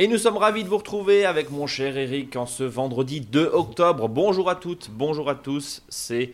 [0.00, 3.50] Et nous sommes ravis de vous retrouver avec mon cher Eric en ce vendredi 2
[3.52, 4.08] octobre.
[4.08, 5.82] Bonjour à toutes, bonjour à tous.
[5.90, 6.32] C'est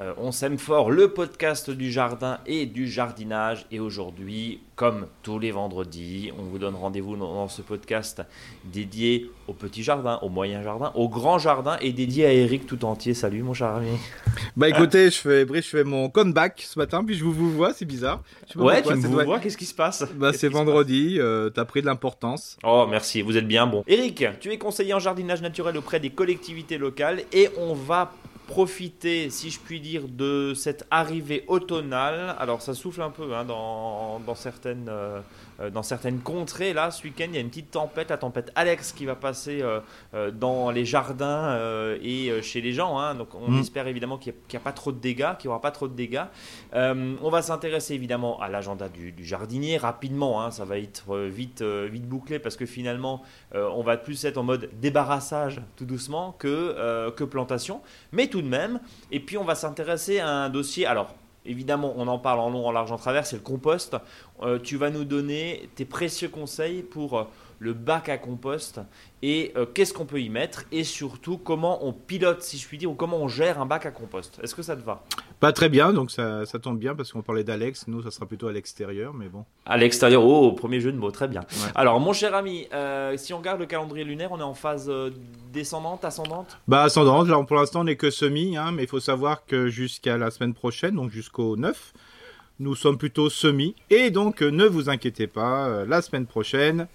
[0.00, 3.66] euh, On s'aime fort, le podcast du jardin et du jardinage.
[3.70, 8.22] Et aujourd'hui, comme tous les vendredis, on vous donne rendez-vous dans, ce podcast
[8.64, 12.84] dédié au petit jardin, au moyen jardin, au grand jardin et dédié à Eric tout
[12.84, 13.12] entier.
[13.12, 13.90] Salut mon cher ami.
[14.56, 17.72] Bah écoutez, je fais, je fais mon comeback ce matin, puis je vous, vous vois,
[17.74, 18.22] c'est bizarre.
[18.56, 20.04] Ouais, tu me vois, qu'est-ce qui se passe?
[20.14, 22.56] Bah c'est vendredi, euh, t'as pris de l'importance.
[22.64, 23.84] Oh merci, vous êtes bien bon.
[23.86, 28.12] Eric, tu es conseiller en jardinage naturel auprès des collectivités locales et on va
[28.46, 32.34] profiter, si je puis dire, de cette arrivée automnale.
[32.38, 35.20] Alors ça souffle un peu hein, dans, dans, certaines, euh,
[35.72, 36.72] dans certaines contrées.
[36.72, 39.62] Là, ce week-end, il y a une petite tempête, la tempête Alex, qui va passer
[39.62, 41.56] euh, dans les jardins
[42.02, 42.98] et chez les gens.
[42.98, 43.14] Hein.
[43.14, 43.60] Donc on mm.
[43.60, 45.94] espère évidemment qu'il n'y a, pas trop de dégâts, qu'il n'y aura pas trop de
[45.94, 46.24] dégâts.
[46.72, 50.42] on va s'intéresser évidemment à l'agenda du, jardinier rapidement.
[50.42, 50.50] Hein.
[50.50, 53.22] ça va être vite, vite bouclé parce que finalement,
[53.54, 57.80] on va plus être en mode débarrassage tout doucement que, que plantation.
[58.12, 58.80] Mais tout de même.
[59.10, 60.86] Et puis on va s'intéresser à un dossier.
[60.86, 61.14] Alors
[61.46, 63.26] évidemment, on en parle en long, en large, en travers.
[63.26, 63.96] C'est le compost.
[64.42, 67.24] Euh, tu vas nous donner tes précieux conseils pour euh,
[67.62, 68.80] le bac à compost
[69.22, 72.76] et euh, qu'est-ce qu'on peut y mettre et surtout comment on pilote, si je puis
[72.76, 74.40] dire, ou comment on gère un bac à compost.
[74.42, 75.04] Est-ce que ça te va?
[75.38, 77.86] Pas très bien, donc ça, ça tombe bien parce qu'on parlait d'Alex.
[77.86, 79.44] Nous, ça sera plutôt à l'extérieur, mais bon.
[79.64, 81.42] À l'extérieur, oh, premier jeu de mots, très bien.
[81.76, 84.90] Alors, mon cher ami, euh, si on regarde le calendrier lunaire, on est en phase
[84.90, 85.10] euh,
[85.52, 86.58] descendante, ascendante?
[86.66, 87.28] Bah, ascendante.
[87.28, 90.32] Alors, pour l'instant, on n'est que semi, hein, mais il faut savoir que jusqu'à la
[90.32, 91.92] semaine prochaine, donc jusqu'au 9,
[92.58, 93.76] nous sommes plutôt semi.
[93.88, 96.88] Et donc, ne vous inquiétez pas, la semaine prochaine,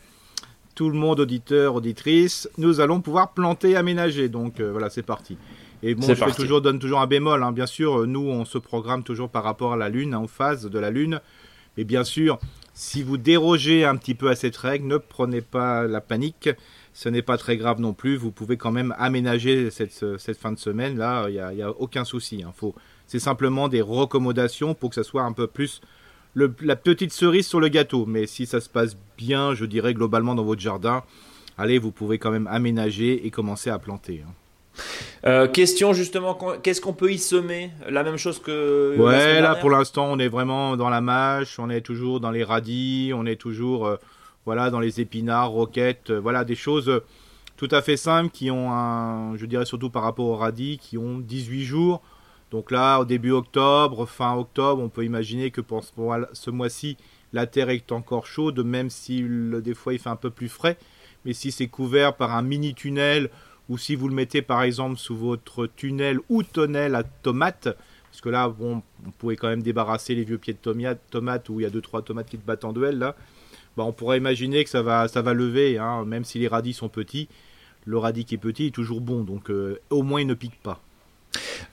[0.78, 4.30] tout le monde, auditeur, auditrice, nous allons pouvoir planter, aménager.
[4.30, 5.36] Donc euh, voilà, c'est parti.
[5.82, 7.42] Et bon, je toujours, donne toujours un bémol.
[7.42, 7.52] Hein.
[7.52, 10.70] Bien sûr, nous, on se programme toujours par rapport à la Lune, hein, en phase
[10.70, 11.20] de la Lune.
[11.78, 12.38] Mais bien sûr,
[12.76, 16.52] si vous dérogez un petit peu à cette règle, ne prenez pas la panique.
[16.94, 18.16] Ce n'est pas très grave non plus.
[18.16, 20.96] Vous pouvez quand même aménager cette, cette fin de semaine.
[20.96, 22.44] Là, il n'y a, a, aucun souci.
[22.44, 22.54] Hein.
[23.08, 25.82] C'est simplement des recommandations pour que ça soit un peu plus
[26.62, 28.06] la petite cerise sur le gâteau.
[28.06, 31.04] Mais si ça se passe bien, je dirais globalement dans votre jardin,
[31.58, 34.24] allez, vous pouvez quand même aménager et commencer à planter.
[34.26, 34.32] Hein.
[35.26, 37.72] Euh, question justement, qu'est-ce qu'on peut y semer?
[37.90, 38.96] La même chose que.
[38.98, 42.44] Ouais, là pour l'instant on est vraiment dans la mâche, on est toujours dans les
[42.44, 43.96] radis, on est toujours euh,
[44.46, 47.02] voilà dans les épinards, roquettes, euh, voilà des choses
[47.58, 50.98] tout à fait simples qui ont un, je dirais surtout par rapport aux radis, qui
[50.98, 52.02] ont 18 jours.
[52.52, 56.98] Donc là, au début octobre, fin octobre, on peut imaginer que pour ce mois-ci,
[57.34, 60.78] la terre est encore chaude, même si des fois il fait un peu plus frais.
[61.26, 63.30] Mais si c'est couvert par un mini tunnel,
[63.70, 67.68] ou si vous le mettez par exemple sous votre tunnel ou tonnel à tomates,
[68.10, 71.60] parce que là, bon, on pourrait quand même débarrasser les vieux pieds de tomates où
[71.60, 73.16] il y a 2-3 tomates qui te battent en duel là.
[73.76, 76.74] Bah, on pourrait imaginer que ça va, ça va lever, hein, même si les radis
[76.74, 77.28] sont petits.
[77.86, 80.60] Le radis qui est petit est toujours bon, donc euh, au moins il ne pique
[80.64, 80.82] pas.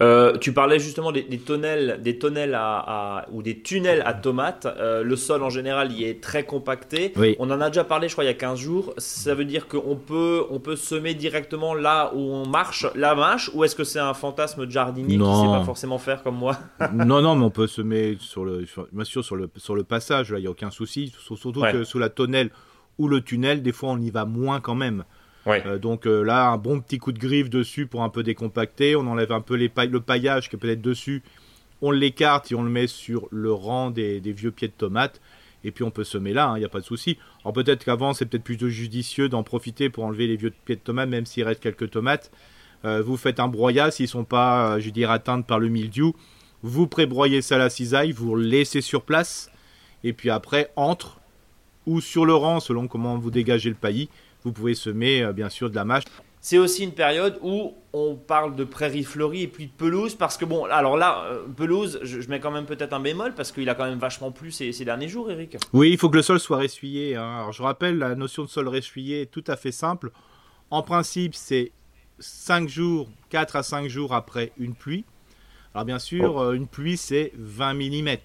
[0.01, 4.67] Euh, tu parlais justement des, des tonnelles, des tonnelles à, ou des tunnels à tomates.
[4.67, 7.13] Euh, le sol en général, il est très compacté.
[7.39, 8.95] On en a déjà parlé, je crois, il y a 15 jours.
[8.99, 13.51] Ça veut dire qu'on peut, on peut semer directement là où on marche la mâche
[13.55, 16.37] ou est-ce que c'est un fantasme de jardinier qui ne sait pas forcément faire comme
[16.37, 16.59] moi?
[16.93, 20.33] Non, non, mais on peut semer sur le, bien sûr, sur le, sur le passage,
[20.33, 21.13] là, il n'y a aucun souci.
[21.19, 22.51] Surtout que sous la tonnelle
[22.99, 25.05] ou le tunnel, des fois, on y va moins quand même.
[25.47, 28.97] Euh, donc euh, là, un bon petit coup de griffe dessus pour un peu décompacter.
[28.97, 31.23] On enlève un peu le paillage qui est peut-être dessus.
[31.83, 35.21] On l'écarte et on le met sur le rang des, vieux pieds de tomates.
[35.65, 37.19] Et puis on peut semer là, il hein, n'y a pas de souci.
[37.43, 40.81] Alors peut-être qu'avant, c'est peut-être plutôt judicieux d'en profiter pour enlever les vieux pieds de
[40.81, 42.31] tomates, même s'il reste quelques tomates.
[42.85, 46.15] Euh, vous faites un broyat s'ils ne sont pas, je dirais, atteints par le mildiou.
[46.63, 49.51] Vous prébroyez ça à la cisaille, vous le laissez sur place.
[50.03, 51.19] Et puis après, entre
[51.87, 54.09] ou sur le rang, selon comment vous dégagez le paillis,
[54.45, 56.05] vous pouvez semer euh, bien sûr de la mâche.
[56.41, 60.37] C'est aussi une période où on parle de prairies fleuries et puis de pelouse parce
[60.37, 63.67] que bon, alors là, euh, pelouse, je, mets quand même peut-être un bémol parce qu'il
[63.71, 65.57] a quand même vachement plu ces, derniers jours, Eric.
[65.73, 67.17] Oui, il faut que le sol soit ressuyé.
[67.17, 67.37] Hein.
[67.37, 70.11] Alors je rappelle, la notion de sol ressuyé est tout à fait simple.
[70.71, 71.73] En principe, c'est
[72.19, 75.07] 5 jours, 4 à 5 jours après une pluie.
[75.73, 76.43] Alors bien sûr, oh.
[76.43, 78.17] euh, une pluie, c'est 20 mm.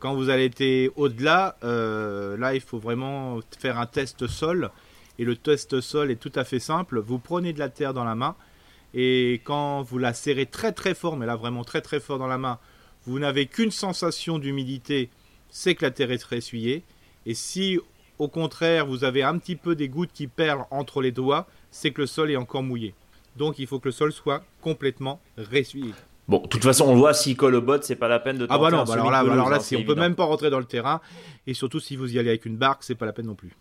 [0.00, 4.70] quand vous allez être au-delà, là, il faut vraiment faire un test sol
[5.18, 7.00] et le test sol est tout à fait simple.
[7.00, 8.36] Vous prenez de la terre dans la main
[8.94, 12.26] et quand vous la serrez très très fort, mais là vraiment très très fort dans
[12.26, 12.58] la main,
[13.04, 15.10] vous n'avez qu'une sensation d'humidité,
[15.50, 16.82] c'est que la terre est très essuyée.
[17.26, 17.78] Et si
[18.18, 21.90] au contraire vous avez un petit peu des gouttes qui perlent entre les doigts, c'est
[21.90, 22.94] que le sol est encore mouillé.
[23.36, 25.92] Donc il faut que le sol soit complètement ressuyé.
[26.28, 28.46] Bon, de toute façon, on voit s'il colle au bot, c'est pas la peine de
[28.48, 30.50] Ah bah non, bah alors là, alors là, hein, si on peut même pas rentrer
[30.50, 31.00] dans le terrain,
[31.46, 33.56] et surtout si vous y allez avec une barque, c'est pas la peine non plus.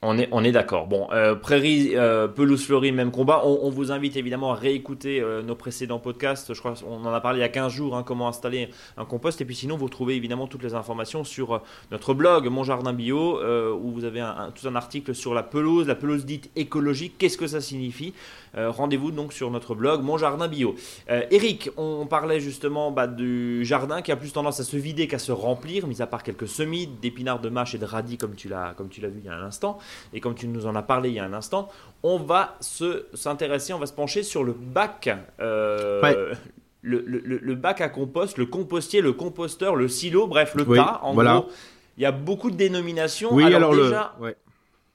[0.00, 0.86] On est, d'accord.
[0.86, 3.42] Bon, euh, prairie, euh, pelouse fleurie, même combat.
[3.44, 6.54] On, vous invite évidemment à réécouter euh, nos précédents podcasts.
[6.54, 9.04] Je crois qu'on en a parlé il y a 15 jours, hein, comment installer un
[9.04, 9.40] compost.
[9.40, 13.40] Et puis sinon, vous retrouvez évidemment toutes les informations sur notre blog Mon Jardin Bio,
[13.74, 14.24] où vous avez
[14.54, 17.16] tout un article sur la pelouse, la pelouse dite écologique.
[17.18, 18.14] Qu'est-ce que ça signifie?
[18.54, 20.76] Rendez-vous donc sur notre blog Mon Jardin Bio.
[21.08, 25.18] Eric, on parlait justement bah, du jardin qui a plus tendance à se vider qu'à
[25.18, 28.48] se remplir, mis à part quelques semis d'épinards, de mâche et de radis, comme tu
[28.48, 29.78] l'as vu il y a un instant
[30.12, 31.68] et comme tu nous en as parlé il y a un instant,
[32.02, 35.08] on va s'intéresser, on va se pencher sur le bac.
[35.40, 36.34] Euh,
[36.82, 41.00] le, bac à compost, le compostier, le composteur, le silo, bref, le tas.
[41.02, 41.48] En gros,
[41.96, 43.34] il y a beaucoup de dénominations.
[43.34, 44.14] Oui, alors, déjà,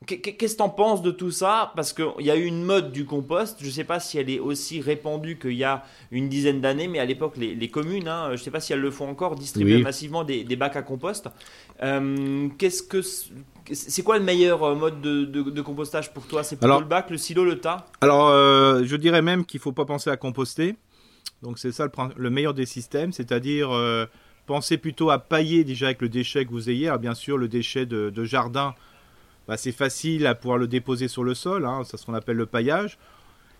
[0.05, 1.71] Qu'est-ce que tu en penses de tout ça?
[1.75, 4.29] Parce qu'il y a eu une mode du compost, je ne sais pas si elle
[4.29, 8.27] est aussi répandue qu'il y a une dizaine d'années, mais à l'époque, les, communes, hein,
[8.29, 11.29] je ne sais pas si elles le font encore, distribuaient massivement des, bacs à compost.
[11.81, 13.01] Euh, qu'est-ce que
[13.71, 16.43] c'est quoi le meilleur euh, mode de, compostage pour toi?
[16.43, 17.85] C'est plutôt le bac, le silo, le tas?
[18.01, 20.75] Alors, euh, je dirais même qu'il ne faut pas penser à composter.
[21.41, 23.69] Donc, c'est ça le, meilleur des systèmes, c'est-à-dire
[24.45, 26.87] penser plutôt à pailler déjà avec le déchet que vous ayez.
[26.87, 28.75] Alors, bien sûr, le déchet de jardin
[29.47, 32.37] bah, c'est facile à pouvoir le déposer sur le sol, hein, c'est ce qu'on appelle
[32.37, 32.97] le paillage.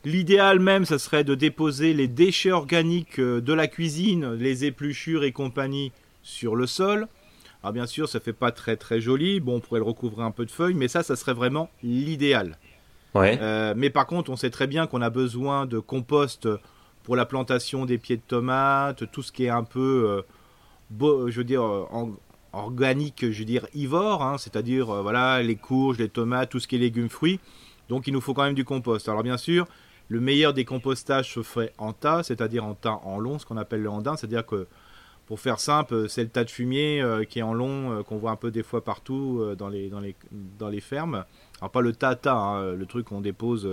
[0.06, 5.24] L'idéal même, ça serait de déposer les déchets organiques euh, de la cuisine, les épluchures
[5.24, 5.92] et compagnie,
[6.22, 7.08] sur le sol.
[7.64, 9.40] Alors bien sûr, ça fait pas très très joli.
[9.40, 12.58] Bon, on pourrait le recouvrir un peu de feuilles, mais ça, ça serait vraiment l'idéal.
[13.16, 13.40] Ouais.
[13.42, 16.50] Euh, mais par contre, on sait très bien qu'on a besoin de compost
[17.04, 20.24] pour la plantation des pieds de tomates, tout ce qui est un peu,
[21.00, 22.12] euh, je veux dire, en,
[22.54, 26.68] organique, je veux dire ivore, hein, c'est-à-dire euh, voilà les courges, les tomates, tout ce
[26.68, 27.40] qui est légumes, fruits.
[27.90, 29.10] Donc il nous faut quand même du compost.
[29.10, 29.68] Alors bien sûr,
[30.08, 33.58] le meilleur des compostages se fait en tas, c'est-à-dire en tas en long, ce qu'on
[33.58, 34.68] appelle le andin, c'est-à-dire que
[35.26, 38.18] pour faire simple, c'est le tas de fumier euh, qui est en long, euh, qu'on
[38.18, 40.16] voit un peu des fois partout dans, les, dans, les,
[40.60, 41.26] dans les fermes.
[41.60, 43.70] Alors pas le tas tas, hein, le truc qu'on dépose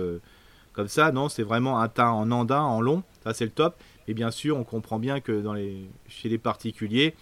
[0.73, 3.75] comme ça, non, c'est vraiment un tas en andin, en long, ça c'est le top.
[4.07, 7.15] Et bien sûr, on comprend bien que dans les, chez les particuliers,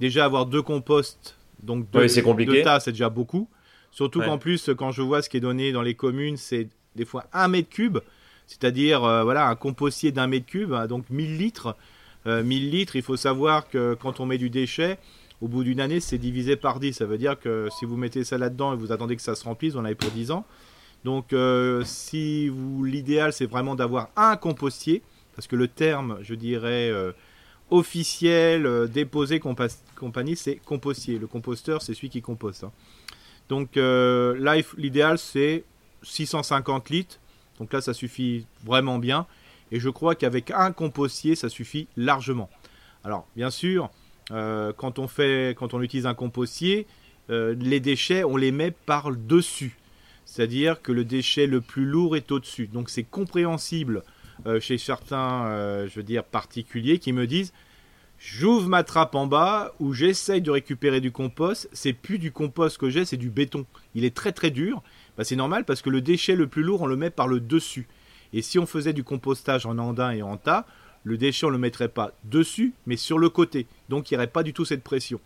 [0.00, 3.48] déjà avoir deux composts, donc deux, tas, c'est déjà beaucoup.
[3.90, 7.04] Surtout qu'en plus, quand je vois ce qui est donné dans les communes, c'est des
[7.04, 7.98] fois un mètre cube,
[8.46, 11.76] c'est-à-dire euh, voilà un compostier d'un mètre cube, hein, donc 1000 litres.
[12.26, 12.32] 1000
[12.66, 14.98] euh, litres, il faut savoir que quand on met du déchet,
[15.40, 16.92] au bout d'une année, c'est divisé par 10.
[16.92, 19.44] Ça veut dire que si vous mettez ça là-dedans et vous attendez que ça se
[19.44, 20.44] remplisse, on en avez pour 10 ans.
[21.04, 25.02] Donc, euh, si vous, l'idéal, c'est vraiment d'avoir un compostier,
[25.34, 26.92] parce que le terme, je dirais,
[27.72, 31.18] officiel, euh, déposé compagnie, c'est compostier.
[31.18, 32.64] Le composteur, c'est celui qui composte.
[32.64, 32.72] Hein.
[33.48, 35.64] Donc là, l'idéal, c'est
[36.02, 37.18] 650 litres.
[37.58, 39.26] Donc là, ça suffit vraiment bien.
[39.72, 42.48] Et je crois qu'avec un compostier, ça suffit largement.
[43.02, 43.90] Alors, bien sûr,
[44.30, 46.86] euh, quand, on fait, quand on utilise un compostier,
[47.28, 49.78] les déchets, on les met par-dessus.
[50.24, 52.66] C'est-à-dire que le déchet le plus lourd est au-dessus.
[52.66, 54.02] Donc c'est compréhensible
[54.46, 57.52] euh, chez certains, euh, je veux dire, particuliers qui me disent
[58.18, 62.78] j'ouvre ma trappe en bas où j'essaye de récupérer du compost, c'est plus du compost
[62.78, 63.66] que j'ai, c'est du béton.
[63.94, 64.82] Il est très très dur.
[65.16, 67.40] Bah, c'est normal parce que le déchet le plus lourd, on le met par le
[67.40, 67.88] dessus.
[68.32, 70.66] Et si on faisait du compostage en andin et en tas,
[71.04, 73.66] le déchet, on ne le mettrait pas dessus, mais sur le côté.
[73.88, 75.20] Donc il n'y aurait pas du tout cette pression.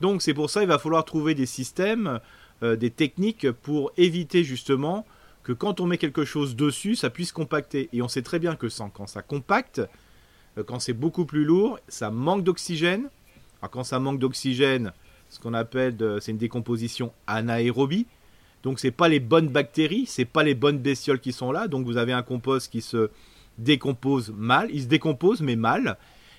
[0.00, 2.20] Donc c'est pour ça qu'il va falloir trouver des systèmes,
[2.62, 5.06] euh, des techniques pour éviter justement
[5.42, 7.88] que quand on met quelque chose dessus, ça puisse compacter.
[7.92, 9.80] Et on sait très bien que quand ça compacte,
[10.58, 13.08] euh, quand c'est beaucoup plus lourd, ça manque d'oxygène.
[13.62, 14.92] Alors quand ça manque d'oxygène,
[15.30, 18.06] ce qu'on appelle, c'est une décomposition anaérobie.
[18.66, 21.68] Donc c'est pas les bonnes bactéries, c'est pas les bonnes bestioles qui sont là.
[21.68, 23.10] Donc vous avez un compost qui se
[23.58, 25.96] décompose mal, il se décompose mais mal.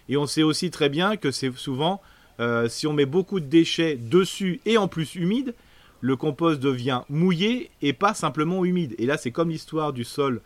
[0.10, 2.02] Et on sait aussi très bien que c'est souvent,
[2.42, 5.56] euh, si on met beaucoup de déchets dessus et en plus humide,
[6.02, 8.94] le compost devient mouillé et pas simplement humide.
[8.98, 10.42] Et là, c'est comme l'histoire du sol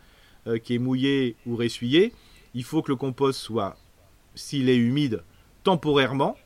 [0.46, 2.14] euh, qui est mouillé ou ressuyé.
[2.54, 3.76] Il faut que le compost soit,
[4.36, 5.24] s'il est humide,
[5.64, 6.38] temporairement.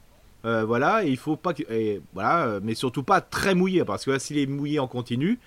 [0.46, 1.54] Euh, voilà, et il faut pas,
[2.14, 5.40] voilà, mais surtout pas très mouillé, parce que s'il est mouillé en continu,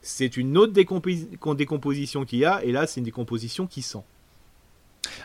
[0.00, 4.02] c'est une autre décomposition qu'il y a, et là, c'est une décomposition qui sent.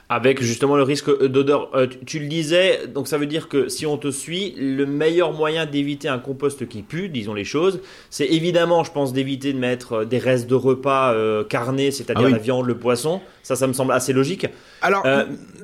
[0.09, 1.69] Avec justement le risque d'odeur.
[1.75, 5.33] Euh, tu, le disais, donc ça veut dire que si on te suit, le meilleur
[5.33, 9.57] moyen d'éviter un compost qui pue, disons les choses, c'est évidemment, je pense, d'éviter de
[9.57, 13.21] mettre euh, des restes de repas euh, carnés, c'est-à-dire ah la viande, le poisson.
[13.43, 14.47] Ça, ça me semble assez logique.
[14.81, 15.05] Alors,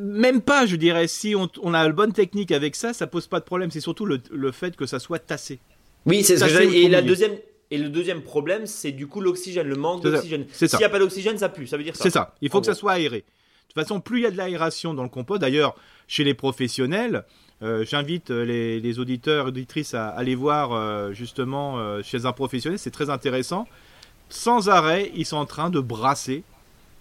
[0.01, 1.07] même pas, je dirais.
[1.07, 3.71] Si on, a la bonne technique avec ça, ça pose pas de problème.
[3.71, 5.59] C'est surtout le, fait que ça soit tassé.
[6.05, 7.33] Oui, c'est ce que Et la deuxième.
[7.69, 10.45] Et le deuxième problème, c'est du coup l'oxygène, le manque d'oxygène.
[10.51, 11.67] S'il n'y a pas d'oxygène, ça pue.
[11.67, 12.03] Ça veut dire ça.
[12.03, 12.33] C'est ça.
[12.41, 13.25] Il faut que ça soit aéré.
[13.77, 15.75] De toute façon, plus il y a de l'aération dans le compost, d'ailleurs,
[16.07, 17.25] chez les professionnels,
[17.61, 22.89] euh, j'invite euh, les, auditeurs, auditrices à aller voir euh, justement chez un professionnel, c'est
[22.89, 23.67] très intéressant.
[24.29, 26.43] sans arrêt, ils sont en train de brasser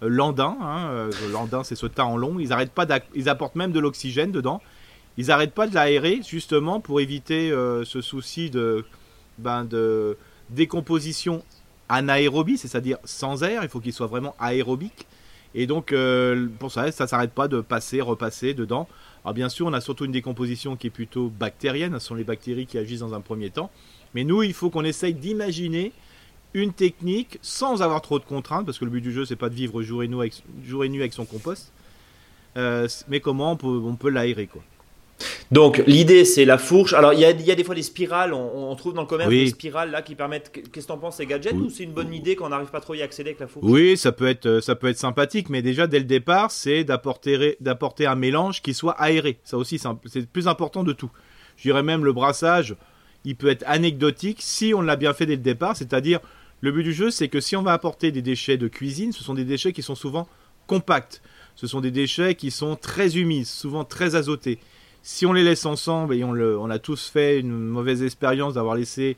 [0.02, 0.54] l'andin.
[0.60, 2.38] Hein, l'andin, c'est ce tas en long.
[2.38, 4.60] Ils arrêtent pas ils apportent même de l'oxygène dedans.
[5.16, 7.50] Ils n'arrêtent pas de l'aérer justement pour éviter
[7.84, 8.84] ce souci de,
[9.38, 10.18] ben, de
[10.50, 11.42] décomposition
[11.88, 13.62] anaérobie, c'est-à-dire sans air.
[13.62, 15.06] Il faut qu'il soit vraiment aérobique.
[15.56, 15.92] Et donc,
[16.58, 18.86] pour ça, ça s'arrête pas de passer, repasser dedans.
[19.24, 21.98] Alors, bien sûr, on a surtout une décomposition qui est plutôt bactérienne.
[21.98, 23.70] Ce sont les bactéries qui agissent dans un premier temps.
[24.14, 25.92] Mais nous, il faut qu'on essaye d'imaginer
[26.54, 29.48] une technique sans avoir trop de contraintes, parce que le but du jeu, c'est pas
[29.48, 31.72] de vivre jour et nuit avec, jour et nuit avec son compost,
[32.56, 34.62] euh, mais comment on peut, on peut l'aérer, quoi.
[35.50, 36.92] Donc l'idée c'est la fourche.
[36.92, 39.30] Alors il y a, y a, des fois des spirales, on, trouve dans le commerce
[39.30, 40.50] des spirales là qui permettent.
[40.52, 42.94] Qu'est-ce que t'en penses ces gadgets ou c'est une bonne idée qu'on n'arrive pas trop
[42.94, 43.64] à y accéder avec la fourche?
[43.66, 47.56] Oui, ça peut être ça peut être sympathique, mais déjà dès le départ c'est d'apporter
[47.60, 49.38] d'apporter un mélange qui soit aéré.
[49.44, 51.10] Ça aussi c'est le plus important de tout.
[51.56, 52.74] Je dirais même le brassage,
[53.24, 56.20] il peut être anecdotique si on l'a bien fait dès le départ, c'est-à-dire
[56.60, 59.22] le but du jeu, c'est que si on va apporter des déchets de cuisine, ce
[59.22, 60.26] sont des déchets qui sont souvent
[60.66, 61.22] compacts.
[61.54, 64.58] Ce sont des déchets qui sont très humides, souvent très azotés.
[65.08, 68.74] Si on les laisse ensemble, et on, on a tous fait une mauvaise expérience d'avoir
[68.74, 69.16] laissé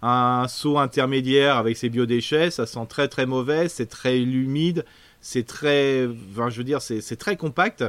[0.00, 4.84] un seau intermédiaire avec ces biodéchets, ça sent très très mauvais, c'est très humide,
[5.20, 7.82] c'est très, je veux dire, c'est très compact.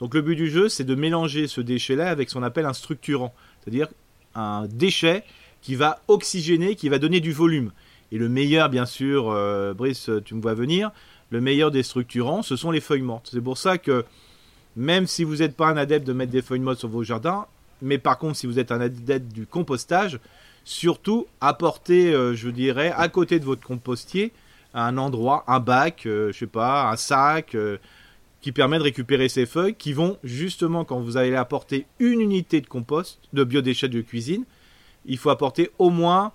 [0.00, 2.72] Donc le but du jeu, c'est de mélanger ce déchet-là avec ce qu'on appelle un
[2.72, 3.88] structurant, c'est-à-dire
[4.34, 5.22] un déchet
[5.60, 7.72] qui va oxygéner, qui va donner du volume.
[8.10, 10.92] Et le meilleur, bien sûr, euh, Brice, tu me vois venir,
[11.28, 13.28] le meilleur des structurants, ce sont les feuilles mortes.
[13.30, 14.06] C'est pour ça que
[14.76, 17.46] même si vous n'êtes pas un adepte de mettre des feuilles mortes sur vos jardins,
[17.82, 20.18] mais par contre, si vous êtes un adepte du compostage,
[20.64, 24.32] surtout apportez, euh, je dirais, à côté de votre compostier,
[24.74, 27.56] un endroit, un bac, je euh, je sais pas, un sac,
[28.40, 32.60] qui permet de récupérer ces feuilles, qui vont justement, quand vous allez apporter une unité
[32.60, 34.44] de compost, de biodéchets de cuisine,
[35.04, 36.32] il faut apporter au moins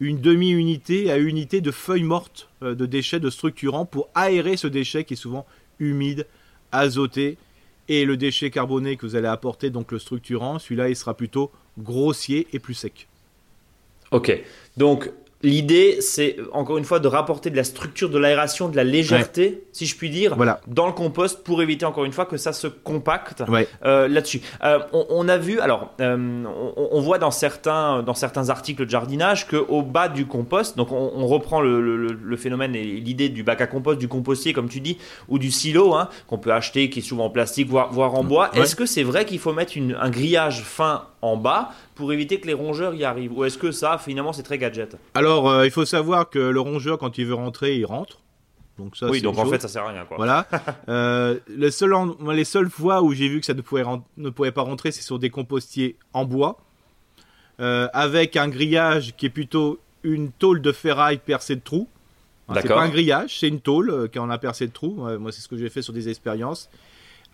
[0.00, 4.68] une demi-unité à unité de feuilles mortes euh, de déchets de structurants pour aérer ce
[4.68, 5.46] déchet qui est souvent
[5.80, 6.26] humide,
[6.70, 7.38] azoté.
[7.88, 11.50] Et le déchet carboné que vous allez apporter, donc le structurant, celui-là, il sera plutôt
[11.78, 13.08] grossier et plus sec.
[14.10, 14.42] Ok,
[14.76, 15.10] donc
[15.42, 19.62] L'idée, c'est encore une fois de rapporter de la structure, de l'aération, de la légèreté,
[19.70, 22.66] si je puis dire, dans le compost pour éviter encore une fois que ça se
[22.66, 23.44] compacte
[23.84, 24.40] euh, là-dessus.
[24.64, 26.44] Euh, on, a vu, alors, euh,
[26.76, 31.26] on, voit dans certains, dans certains articles de jardinage qu'au bas du compost, donc on,
[31.28, 35.38] reprend le, phénomène et l'idée du bac à compost, du compostier, comme tu dis, ou
[35.38, 38.50] du silo hein, qu'on peut acheter, qui est souvent en plastique, voire, voire en bois.
[38.54, 42.46] Est-ce que c'est vrai qu'il faut mettre un grillage fin en bas pour éviter que
[42.46, 45.70] les rongeurs y arrivent Ou est-ce que ça, finalement, c'est très gadget Alors, euh, il
[45.70, 48.18] faut savoir que le rongeur, quand il veut rentrer, il rentre.
[48.78, 50.04] Donc ça, oui, donc en fait, ça sert à rien.
[50.04, 50.16] Quoi.
[50.18, 50.46] Voilà.
[50.88, 53.82] euh, les seules fois où j'ai vu que ça ne pouvait,
[54.16, 56.58] ne pouvait pas rentrer, c'est sur des compostiers en bois,
[57.60, 61.88] euh, avec un grillage qui est plutôt une tôle de ferraille percée de trous.
[62.54, 65.08] c'est pas un grillage, c'est une tôle qui en a percé de trous.
[65.18, 66.70] moi, c'est ce que j'ai fait sur des expériences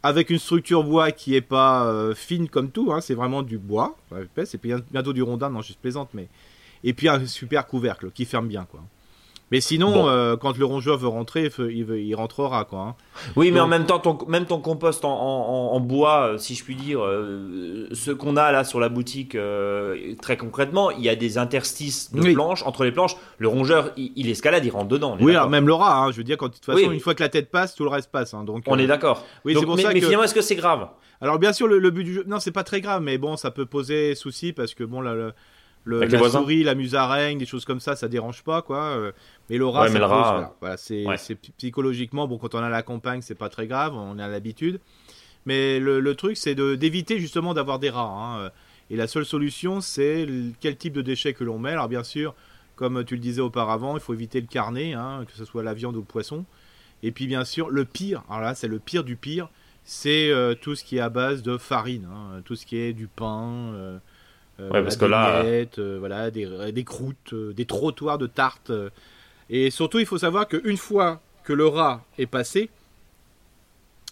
[0.05, 3.57] avec une structure bois qui est pas euh, fine comme tout, hein, c'est vraiment du
[3.57, 3.97] bois,
[4.45, 6.29] c'est bientôt du rondin, non je plaisante, mais
[6.85, 8.81] et puis un super couvercle qui ferme bien quoi.
[9.55, 12.81] Mais sinon, euh, quand le rongeur veut rentrer, il, rentrera quoi.
[12.81, 12.95] Hein.
[13.37, 16.75] Oui, mais en même temps, ton, même ton compost en, bois, euh, si je puis
[16.75, 19.39] dire, euh, ce qu'on a là sur la boutique,
[20.21, 23.15] très concrètement, il y a des interstices de planches entre les planches.
[23.39, 25.17] Le rongeur, il, escalade, il rentre dedans.
[25.21, 25.99] Oui, même le rat.
[25.99, 27.85] Hein, je veux dire, quand de toute façon, une fois que la tête passe, tout
[27.85, 28.35] le reste passe.
[28.35, 29.25] Hein, donc on est d'accord.
[29.45, 30.89] Oui, c'est pour mais, ça mais finalement, est-ce que c'est grave?
[31.21, 33.53] Alors bien sûr, le, but du jeu, non, c'est pas très grave, mais bon, ça
[33.53, 35.33] peut poser souci parce que bon, là,
[35.87, 38.83] la souris, la musaraigne, des choses comme ça, ça dérange pas, quoi.
[38.97, 39.13] Euh,
[39.51, 39.89] mais le rat,
[40.77, 44.81] c'est psychologiquement, bon, quand on a la campagne, c'est pas très grave, on a l'habitude.
[45.47, 48.43] Mais le, truc, c'est d'éviter justement d'avoir des rats.
[48.45, 48.51] Hein.
[48.91, 50.27] Et la seule solution, c'est
[50.61, 51.73] quel type de déchets que l'on met.
[51.73, 52.35] Alors bien sûr,
[52.77, 55.75] comme tu le disais auparavant, il faut éviter le carnet, hein, que ce soit la
[55.75, 56.45] viande ou le poisson.
[57.03, 59.49] Et puis bien sûr, le pire, alors là, c'est le pire du pire,
[59.85, 62.41] c'est euh, tout ce qui est à base de farine, hein.
[62.45, 63.73] tout ce qui est du pain.
[63.75, 63.99] Euh,
[64.61, 68.71] euh, parce que là, euh, voilà, des, des croûtes, euh, des trottoirs de tartes.
[69.51, 72.71] et surtout, il faut savoir qu'une fois que le rat est passé,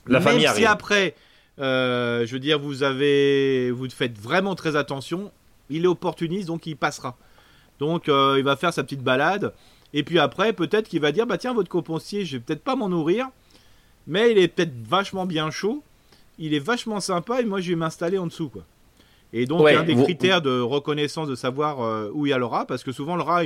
[0.06, 1.14] la même famille si après,
[1.58, 5.30] je veux dire, vous avez, vous faites vraiment très attention,
[5.70, 7.16] il est opportuniste, donc il passera.
[7.78, 9.52] Donc, il va faire sa petite balade.
[9.94, 12.76] Et puis après, peut-être qu'il va dire, bah tiens, votre compostier, je vais peut-être pas
[12.76, 13.28] m'en nourrir,
[14.06, 15.82] mais il est peut-être vachement bien chaud,
[16.38, 18.64] il est vachement sympa, et moi je vais m'installer en dessous, quoi.
[19.32, 22.44] Et donc, un des critères de reconnaissance de savoir euh, où il y a le
[22.44, 23.44] rat, parce que souvent le rat,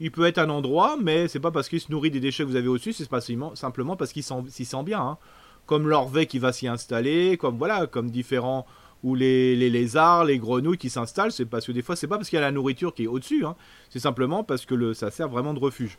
[0.00, 2.48] il, peut être un endroit, mais c'est pas parce qu'il se nourrit des déchets que
[2.48, 3.08] vous avez au-dessus, c'est
[3.54, 5.00] simplement parce qu'il s'y sent bien.
[5.00, 5.18] Hein.
[5.66, 8.66] Comme l'orvet qui va s'y installer, comme voilà, comme différents
[9.04, 12.28] ou les, lézards, les grenouilles qui s'installent, c'est parce que des fois, c'est pas parce
[12.28, 13.54] qu'il y a la nourriture qui est au-dessus, hein.
[13.88, 15.96] c'est simplement parce que le, ça sert vraiment de refuge.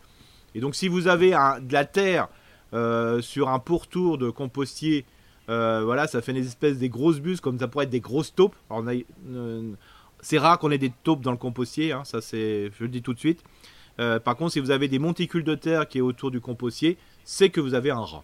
[0.56, 2.28] Et donc si vous avez de la terre
[2.74, 5.06] euh, sur un pourtour de compostier,
[5.52, 8.34] euh, voilà, ça fait des espèces des grosses bus, comme ça pourrait être des grosses
[8.34, 8.56] taupes.
[10.22, 13.02] c'est rare qu'on ait des taupes dans le compostier, hein, ça c'est, je le dis
[13.02, 13.44] tout de suite.
[13.98, 17.50] par contre, si vous avez des monticules de terre qui est autour du compostier, c'est
[17.50, 18.24] que vous avez un rat.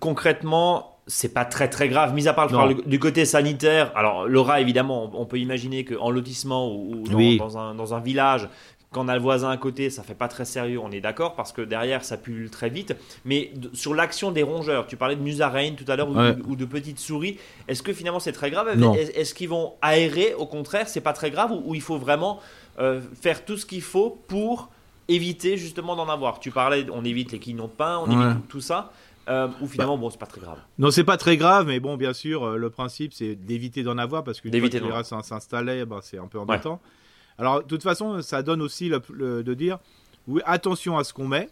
[0.00, 2.48] concrètement, c'est pas très très grave, mis à part
[2.86, 3.92] du côté sanitaire.
[3.94, 7.04] Alors, le rat, évidemment, on peut imaginer qu'en lotissement ou,
[7.38, 8.48] dans, un, dans, un, village,
[8.96, 11.34] quand on a le voisin à côté, ça fait pas très sérieux, on est d'accord,
[11.34, 12.96] parce que derrière, ça pullule très vite.
[13.26, 16.98] Mais sur l'action des rongeurs, tu parlais de musaraignes tout à l'heure ou, de petites
[16.98, 17.36] souris,
[17.68, 18.68] est-ce que finalement c'est très grave?
[19.14, 22.40] Est-ce qu'ils vont aérer Au contraire, c'est pas très grave ou, il faut vraiment
[22.78, 24.70] euh, faire tout ce qu'il faut pour
[25.08, 26.40] éviter justement d'en avoir?
[26.40, 28.92] Tu parlais, on évite les quignons de pain, on évite tout ça.
[29.28, 30.02] Euh, ou finalement, bah.
[30.02, 30.58] bon, c'est pas très grave.
[30.78, 33.98] Non, c'est pas très grave, mais bon, bien sûr, euh, le principe, c'est d'éviter d'en
[33.98, 36.80] avoir parce que fois que les s'installer, bah, c'est un peu embêtant.
[37.38, 39.78] Alors, de toute façon, ça donne aussi le, de dire
[40.26, 41.48] oui, attention à ce qu'on met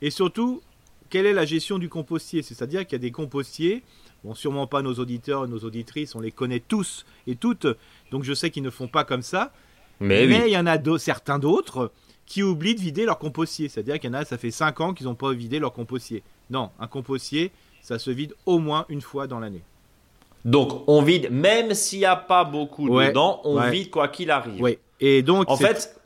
[0.00, 0.62] et surtout,
[1.10, 2.42] quelle est la gestion du compostier?
[2.42, 3.82] C'est-à-dire qu'il y a des compostiers,
[4.24, 7.66] bon, sûrement pas nos auditeurs, nos auditrices, on les connaît tous et toutes,
[8.10, 9.52] donc je sais qu'ils ne font pas comme ça.
[10.00, 11.92] Mais, il y en a certains d'autres
[12.26, 13.68] qui oublient de vider leur compostier.
[13.68, 16.22] C'est-à-dire qu'il y en a, ça fait 5 ans qu'ils n'ont pas vidé leur compostier.
[16.50, 19.62] Non, un compostier, ça se vide au moins une fois dans l'année.
[20.44, 24.60] Donc, on vide, même s'il n'y a pas beaucoup dedans, on vide quoi qu'il arrive.
[24.60, 24.78] Oui.
[25.02, 26.00] Et donc, en fait,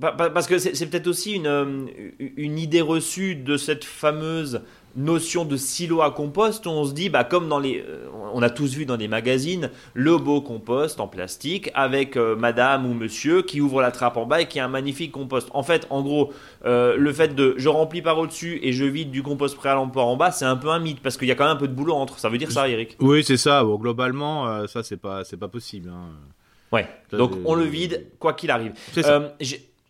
[0.00, 1.86] parce que c'est peut-être aussi une, euh,
[2.18, 4.62] une idée reçue de cette fameuse
[4.96, 8.50] notion de silo à compost, on se dit, bah, comme dans les, euh, on a
[8.50, 13.42] tous vu dans des magazines, le beau compost en plastique avec euh, madame ou monsieur
[13.42, 15.48] qui ouvre la trappe en bas et qui a un magnifique compost.
[15.52, 16.32] En fait, en gros,
[16.64, 19.74] euh, le fait de je remplis par au-dessus et je vide du compost prêt à
[19.74, 21.60] l'emploi en bas, c'est un peu un mythe parce qu'il y a quand même un
[21.60, 22.18] peu de boulot entre.
[22.18, 22.96] Ça veut dire ça, Eric?
[23.00, 23.62] Oui, c'est ça.
[23.64, 25.90] Bon, globalement, ça, c'est pas, c'est pas possible.
[25.90, 26.10] Hein.
[26.72, 26.88] Ouais.
[27.12, 28.72] Donc, on le vide quoi qu'il arrive.
[28.92, 29.36] C'est ça.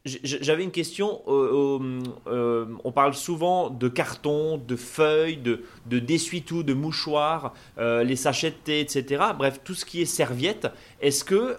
[0.07, 1.21] J'avais une question.
[1.29, 5.61] Euh, euh, on parle souvent de carton, de feuilles, de,
[5.91, 9.23] de d'essuie-tout, de mouchoirs, euh, les sachets de thé, etc.
[9.37, 10.69] Bref, tout ce qui est serviette.
[11.03, 11.57] Est-ce que,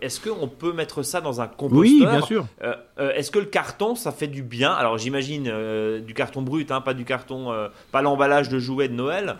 [0.00, 1.80] est-ce qu'on peut mettre ça dans un composteur?
[1.80, 2.46] Oui, bien sûr.
[2.96, 4.70] est-ce que le carton, ça fait du bien?
[4.72, 5.52] Alors, j'imagine
[6.00, 7.52] du carton brut, hein, pas du carton,
[7.90, 9.36] pas l'emballage de jouets de Noël,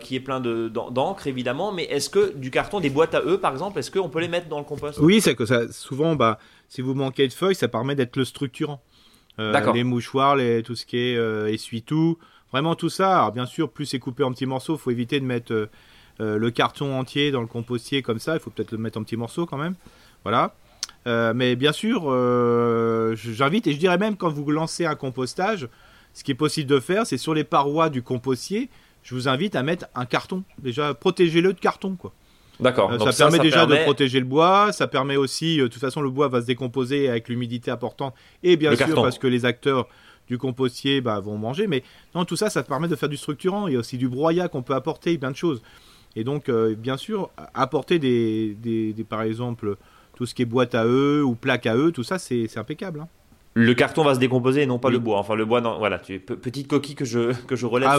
[0.00, 1.72] qui est plein de, d'encre évidemment.
[1.72, 4.28] Mais est-ce que du carton, des boîtes à eux, par exemple, est-ce qu'on peut les
[4.28, 4.98] mettre dans le compost?
[4.98, 6.38] Oui, c'est que ça, souvent, bah
[6.72, 8.82] si vous manquez de feuilles, ça permet d'être le structurant.
[9.38, 12.18] Euh, les mouchoirs, les, tout ce qui est euh, essuie-tout,
[12.50, 13.18] vraiment tout ça.
[13.18, 15.68] Alors bien sûr, plus c'est coupé en petits morceaux, il faut éviter de mettre euh,
[16.38, 18.32] le carton entier dans le compostier comme ça.
[18.32, 19.74] Il faut peut-être le mettre en petits morceaux quand même.
[20.24, 20.54] Voilà.
[21.34, 22.04] mais bien sûr,
[23.16, 25.68] j'invite et je dirais même quand vous lancez un compostage,
[26.14, 28.70] ce qui est possible de faire, c'est sur les parois du compostier,
[29.02, 30.42] je vous invite à mettre un carton.
[30.58, 32.14] Déjà, protégez-le de carton, quoi.
[32.60, 32.92] D'accord.
[32.92, 34.72] Euh, ça, permet déjà de protéger le bois.
[34.72, 38.14] Ça permet aussi, euh, de toute façon, le bois va se décomposer avec l'humidité importante.
[38.42, 39.88] Et bien sûr, parce que les acteurs
[40.28, 41.66] du compostier bah, vont manger.
[41.66, 41.82] Mais
[42.14, 43.68] non, tout ça, ça permet de faire du structurant.
[43.68, 45.62] Il y a aussi du broyat qu'on peut apporter, plein de choses.
[46.14, 49.76] Et donc, euh, bien sûr, apporter des, des, par exemple,
[50.14, 53.00] tout ce qui est boîte à œufs ou plaque à œufs, tout ça, c'est impeccable.
[53.00, 53.08] Hein
[53.54, 55.18] le carton va se décomposer et non pas le bois.
[55.18, 57.98] Enfin, le bois, non, voilà, tu, petite coquille que je, que je relève ah,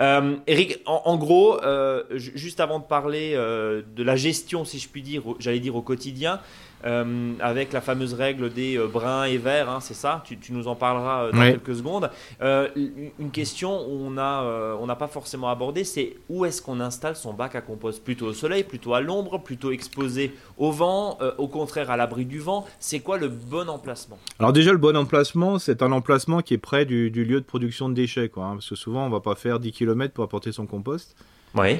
[0.00, 4.88] euh, Eric, en, gros, euh, juste avant de parler euh, de la gestion, si je
[4.88, 6.40] puis dire, j'allais dire au quotidien,
[6.84, 10.68] euh, avec la fameuse règle des euh, bruns et verts, hein, c'est ça tu, nous
[10.68, 12.10] en parleras euh, dans quelques secondes.
[12.42, 17.60] une question on n'a pas forcément abordé, c'est où est-ce qu'on installe son bac à
[17.60, 18.04] compost?
[18.04, 22.38] Plutôt au soleil, plutôt à l'ombre, plutôt exposé au vent, au contraire à l'abri du
[22.38, 22.66] vent?
[22.78, 24.18] C'est quoi le bon emplacement?
[24.38, 27.88] Alors déjà, le bon emplacement, c'est un emplacement qui est près du, lieu de production
[27.88, 30.24] de déchets, quoi, hein, parce que souvent, on ne va pas faire 10 km pour
[30.24, 31.16] apporter son compost,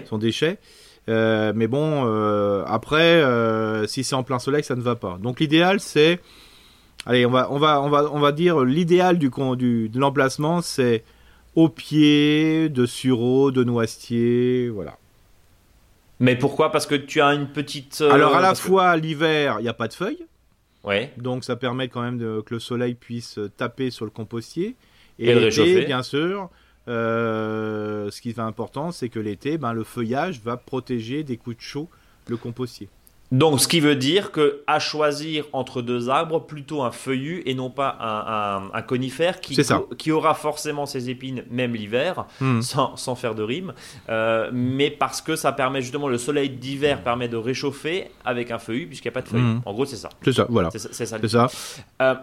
[0.08, 0.58] son déchet.
[1.08, 5.18] Euh, mais bon, euh, après, euh, si c'est en plein soleil, ça ne va pas.
[5.20, 6.20] Donc l'idéal, c'est,
[7.06, 10.62] allez, on va, on va, on va, on va dire l'idéal du, du, de l'emplacement,
[10.62, 11.04] c'est
[11.54, 14.98] au pied de sureau, de noisetier, voilà.
[16.18, 16.72] Mais pourquoi?
[16.72, 18.00] Parce que tu as une petite.
[18.00, 20.26] Alors à la fois l'hiver, il n'y a pas de feuilles.
[20.82, 21.12] Ouais.
[21.18, 24.76] Donc ça permet quand même de, que le soleil puisse taper sur le compostier.
[25.18, 25.84] Et, et le réchauffer.
[25.84, 26.50] bien sûr,
[26.88, 31.56] euh, ce qui est important, c'est que l'été, ben, le feuillage va protéger des coups
[31.56, 31.88] de chaud
[32.28, 32.88] le compostier.
[33.32, 37.54] Donc, ce qui veut dire que à choisir entre deux arbres, plutôt un feuillu et
[37.54, 37.98] non pas
[38.72, 39.58] un, conifère qui,
[39.98, 42.60] qui, aura forcément ses épines même l'hiver, hmm.
[42.60, 43.72] sans, faire de rime,
[44.08, 48.58] euh, mais parce que ça permet justement le soleil d'hiver permet de réchauffer avec un
[48.58, 49.40] feuillu puisqu'il n'y a pas de feuilles.
[49.42, 49.60] Hmm.
[49.64, 50.10] En gros, c'est ça.
[50.22, 50.70] C'est ça, voilà.
[50.70, 51.18] C'est ça.
[51.28, 51.48] ça.
[52.02, 52.14] Euh,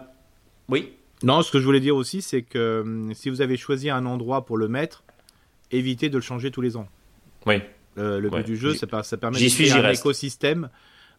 [0.70, 0.94] oui.
[1.24, 4.06] Non, ce que je voulais dire aussi, c'est que hum, si vous avez choisi un
[4.06, 5.02] endroit pour le mettre,
[5.70, 6.86] évitez de le changer tous les ans.
[7.46, 7.56] Oui.
[7.96, 10.68] Euh, le but du jeu, ça, ça permet de créer un écosystème,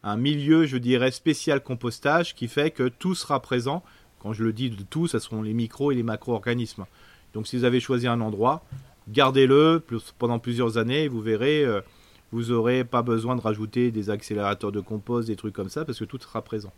[0.04, 3.84] un milieu, je dirais, spécial compostage qui fait que tout sera présent
[4.20, 6.86] quand je le dis de tout, ce seront les micros et les macro-organismes.
[7.34, 8.64] Donc si vous avez choisi un endroit,
[9.08, 9.84] gardez-le
[10.18, 11.82] pendant plusieurs années et vous verrez, euh,
[12.32, 16.00] vous n'aurez pas besoin de rajouter des accélérateurs de compost, des trucs comme ça, parce
[16.00, 16.74] que tout sera présent.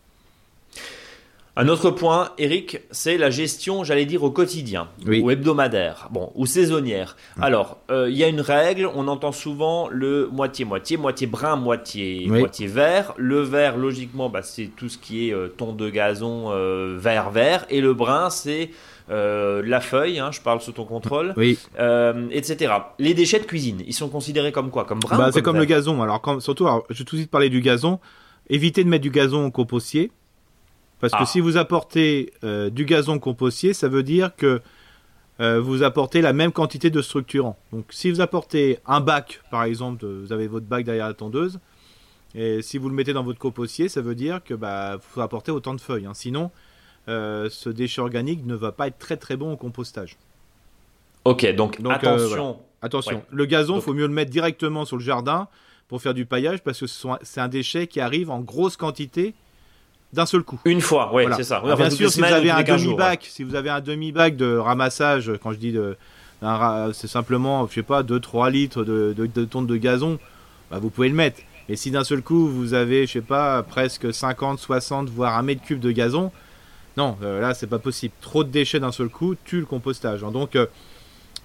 [1.58, 6.46] Un autre point, Eric, c'est la gestion, j'allais dire, au quotidien, ou hebdomadaire, bon, ou
[6.46, 7.18] saisonnière.
[7.38, 7.44] Mm.
[7.44, 12.28] Alors, euh, il y a une règle, on entend souvent le moitié-moitié, moitié brun, moitié,
[12.28, 13.14] moitié vert.
[13.18, 16.52] Le vert, logiquement, bah, c'est tout ce qui est euh, ton de gazon
[16.98, 18.70] vert-vert, et le brun, c'est
[19.10, 21.58] euh, la feuille, hein, je parle sous ton contrôle, oui.
[21.80, 22.74] Euh, etc.
[23.00, 24.84] Les déchets de cuisine, ils sont considérés comme quoi?
[24.84, 26.02] Comme brun bah, C'est comme, le gazon.
[26.02, 28.00] Alors, surtout, je vais tout de suite parler du gazon.
[28.50, 30.12] Évitez de mettre du gazon au compostier.
[31.00, 31.26] Parce que ah.
[31.26, 34.62] si vous apportez euh, du gazon compostier, ça veut dire que
[35.40, 37.60] vous apportez la même quantité de structurant.
[37.72, 41.60] Donc, si vous apportez un bac, par exemple, vous avez votre bac derrière la tondeuse,
[42.34, 45.52] et si vous le mettez dans votre compostier, ça veut dire que bah, faut apporter
[45.52, 46.06] autant de feuilles.
[46.06, 46.14] Hein.
[46.14, 46.52] Sinon,
[47.10, 50.18] euh, ce déchet organique ne va pas être très très bon au compostage.
[51.26, 52.60] Ok, donc, euh, attention.
[52.82, 55.48] Attention, le gazon, il faut mieux le mettre directement sur le jardin
[55.88, 56.86] pour faire du paillage parce que
[57.24, 59.34] c'est un déchet qui arrive en grosse quantité
[60.14, 60.60] d'un seul coup.
[60.66, 61.62] Une fois, oui, c'est ça.
[61.62, 65.52] bien sûr, si vous avez un demi-bac, si vous avez un demi-bac de ramassage, quand
[65.52, 65.98] je dis de,
[66.94, 70.20] c'est simplement, je sais pas, 2-3 litres de, de, tonnes de gazon,
[70.72, 71.42] bah, vous pouvez le mettre.
[71.70, 75.42] Et si d'un seul coup vous avez, je sais pas, presque 50, 60, voire un
[75.42, 76.32] mètre cube de gazon,
[76.98, 78.14] non, euh, là, c'est pas possible.
[78.22, 80.24] Trop de déchets d'un seul coup tue le compostage.
[80.24, 80.32] Hein.
[80.32, 80.66] Donc, euh,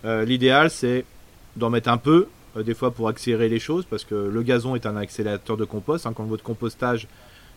[0.07, 1.05] euh, l'idéal, c'est
[1.57, 4.87] d'en mettre un peu, des fois pour accélérer les choses, parce que le gazon est
[4.87, 6.07] un accélérateur de compost.
[6.07, 6.15] Hein.
[6.15, 7.07] Quand votre compostage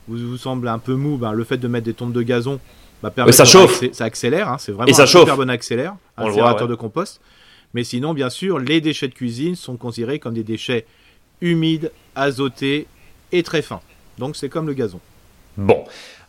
[0.08, 2.60] vous, semble un peu mou, ben, le fait de mettre des tonnes de gazon
[3.02, 3.84] bah, permet ça chauffe.
[3.92, 4.58] Ça accélère, hein.
[4.60, 7.22] c'est vraiment un super bon accélère, accélérateur de compost.
[7.74, 10.86] Mais sinon, bien sûr, les déchets de cuisine sont considérés comme des déchets
[11.42, 12.88] humides, azotés
[13.32, 13.82] et très fins.
[14.18, 15.00] Donc, c'est comme le gazon.
[15.58, 15.84] Bon.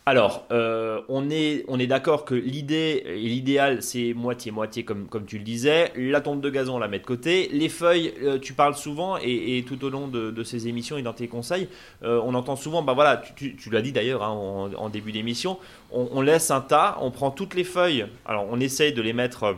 [0.07, 5.25] Alors, euh, on est, on est d'accord que l'idée et l'idéal, c'est moitié-moitié, comme, comme
[5.25, 5.91] tu le disais.
[5.97, 7.49] La tombe de gazon, on la met de côté.
[7.51, 11.11] Les feuilles, euh, tu parles souvent, et, tout au long de, ces émissions et dans
[11.11, 11.67] tes conseils,
[12.03, 15.57] euh, on entend souvent, bah voilà, tu, l'as dit d'ailleurs hein, en, début d'émission,
[15.91, 19.11] on, on, laisse un tas, on prend toutes les feuilles, alors on essaye de les
[19.11, 19.57] mettre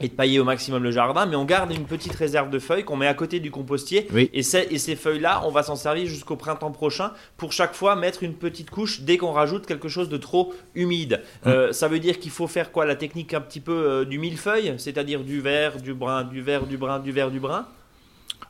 [0.00, 2.84] et de pailler au maximum le jardin, mais on garde une petite réserve de feuilles
[2.84, 4.08] qu'on met à côté du compostier.
[4.32, 8.34] Et, ces feuilles-là, on va s'en servir jusqu'au printemps prochain pour chaque fois mettre une
[8.34, 11.22] petite couche dès qu'on rajoute quelque chose de trop humide.
[11.44, 11.48] Mmh.
[11.48, 14.18] Euh, ça veut dire qu'il faut faire quoi La technique un petit peu euh, du
[14.18, 17.66] millefeuille, c'est-à-dire du vert, du brun, du vert, du brun, du vert, du brun?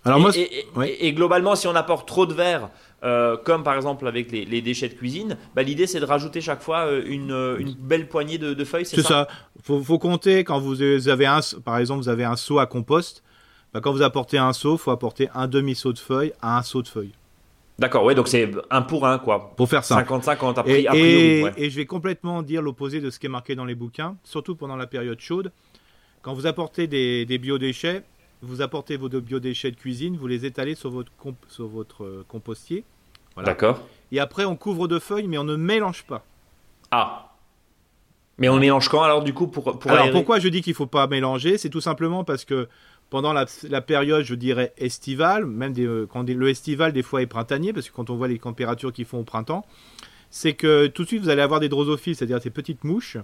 [0.04, 2.70] Alors moi, et, globalement, si on apporte trop de verre,
[3.04, 6.62] euh, comme par exemple avec les, déchets de cuisine, bah, l'idée c'est de rajouter chaque
[6.62, 8.86] fois euh, euh, une, belle poignée de, feuilles.
[8.86, 9.26] C'est ça?
[9.62, 13.24] Faut, faut compter quand vous avez un, par exemple, vous avez un seau à compost.
[13.72, 16.62] Bah, quand vous apportez un seau, faut apporter un demi seau de feuilles à un
[16.62, 17.14] seau de feuilles.
[17.78, 19.52] D'accord, ouais, donc c'est un pour un, quoi.
[19.56, 20.00] Pour faire ça.
[20.00, 20.82] 50-50 après.
[20.82, 23.74] Et, et, et, je vais complètement dire l'opposé de ce qui est marqué dans les
[23.74, 25.50] bouquins, surtout pendant la période chaude.
[26.20, 28.04] Quand vous apportez des, des biodéchets,
[28.42, 31.12] vous apportez vos biodéchets de cuisine, vous les étalez sur votre,
[31.48, 32.84] sur votre euh, compostier.
[33.36, 33.80] D'accord.
[34.10, 36.24] Et après, on couvre de feuilles, mais on ne mélange pas.
[36.90, 37.32] Ah.
[38.38, 40.76] Mais on mélange quand alors du coup pour, pour Alors pourquoi je dis qu'il ne
[40.76, 41.58] faut pas mélanger?
[41.58, 42.68] C'est tout simplement parce que
[43.08, 43.46] pendant la,
[43.82, 47.94] période, je dirais estivale, même euh, quand le estival des fois est printanier, parce que
[47.94, 49.66] quand on voit les températures qu'ils font au printemps,
[50.30, 53.18] c'est que tout de suite vous allez avoir des drosophiles, c'est-à-dire ces petites mouches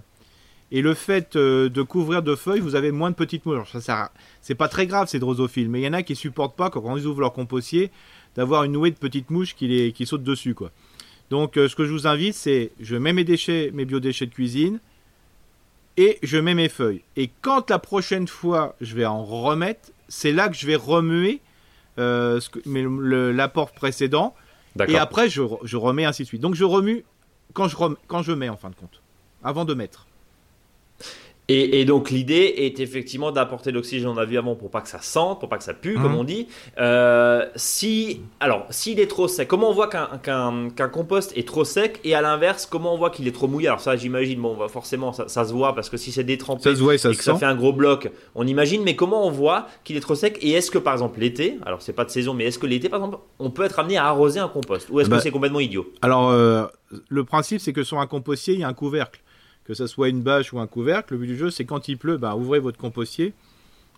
[0.71, 3.75] et le fait euh, de couvrir de feuilles, vous avez moins de petites mouches.
[3.79, 6.69] Ça, c'est pas très grave ces drosophiles, mais il y en a qui supportent pas
[6.69, 7.91] quand ils ouvrent leur compostier
[8.35, 10.71] d'avoir une nouée de petites mouches qui, les, qui sautent dessus, quoi.
[11.31, 14.33] Donc, euh, ce que je vous invite, c'est je mets mes déchets, mes biodéchets de
[14.33, 14.79] cuisine,
[15.97, 17.01] et je mets mes feuilles.
[17.17, 21.41] Et quand la prochaine fois je vais en remettre, c'est là que je vais remuer
[21.99, 22.39] euh,
[23.33, 24.33] l'apport précédent.
[24.87, 26.41] Et après, je, je, remets ainsi de suite.
[26.41, 27.03] Donc, je remue
[27.53, 27.75] quand je,
[28.07, 29.01] quand je mets, en fin de compte,
[29.43, 30.07] avant de mettre.
[31.51, 35.49] Et, donc l'idée est effectivement d'apporter l'oxygène en avant pour pas que ça sente, pour
[35.49, 36.19] pas que ça pue, comme mhm.
[36.19, 36.47] on dit.
[36.77, 41.99] Euh, si, alors, s'il est trop sec, comment on voit qu'un compost est trop sec
[42.03, 43.67] Et à l'inverse, comment on voit qu'il est trop mouillé?
[43.67, 47.07] Alors ça, j'imagine, bon, forcément, ça, se voit parce que si c'est détrempé ça se
[47.09, 48.83] et que ça fait un gros bloc, on imagine.
[48.83, 51.81] Mais comment on voit qu'il est trop sec Et est-ce que par exemple l'été, alors
[51.81, 54.05] c'est pas de saison, mais est-ce que l'été, par exemple, on peut être amené à
[54.05, 54.87] arroser un compost?
[54.91, 55.91] Ou est-ce que bah, c'est complètement idiot?
[56.03, 56.65] Alors, euh,
[57.07, 59.21] le principe, c'est que sur un compostier, il y a un couvercle
[59.69, 61.13] que ce soit une bâche ou un couvercle.
[61.13, 63.33] Le but du jeu, c'est quand il pleut, bah, ouvrez votre compostier.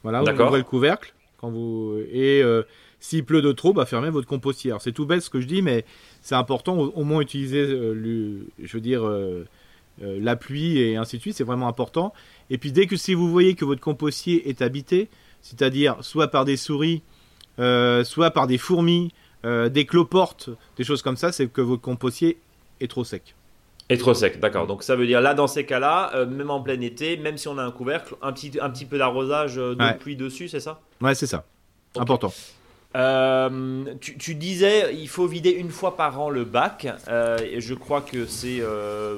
[0.03, 1.13] Voilà, ouvrez le couvercle.
[1.37, 1.97] Quand vous...
[2.11, 2.63] Et euh,
[2.99, 4.73] s'il pleut de trop, bah, fermez votre compostier.
[4.81, 5.85] C'est tout bête ce que je dis, mais
[6.21, 9.45] c'est important au, moins utiliser, euh, je veux dire, euh,
[10.01, 11.37] la pluie et ainsi de suite.
[11.37, 12.11] C'est vraiment important.
[12.49, 15.07] Et puis dès que si vous voyez que votre compostier est habité,
[15.41, 17.01] c'est-à-dire soit par des souris,
[17.57, 19.13] soit par des fourmis,
[19.45, 22.39] des cloportes, des choses comme ça, c'est que votre compostier
[22.81, 23.35] est trop sec.
[23.91, 24.67] Et trop sec, d'accord.
[24.67, 27.49] Donc ça veut dire là, dans ces cas-là, euh, même en plein été, même si
[27.49, 30.61] on a un couvercle, un petit, un petit peu d'arrosage euh, de pluie dessus, c'est
[30.61, 30.79] ça?
[31.01, 31.43] Ouais, c'est ça.
[31.97, 32.31] Important.
[32.95, 36.87] Euh, tu, disais, il faut vider une fois par an le bac.
[37.43, 38.61] et je crois que c'est